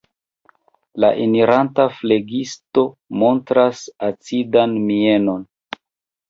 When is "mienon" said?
4.89-5.47